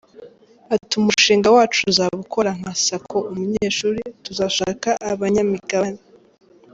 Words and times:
Ati 0.75 0.93
“Umushinga 1.01 1.47
wacu 1.55 1.79
uzaba 1.91 2.15
ukora 2.25 2.49
nka 2.59 2.73
‘Sacco 2.85 3.17
Umunyeshuri’, 3.31 4.01
tuzashaka 4.23 4.89
abanyamigabane. 5.11 6.01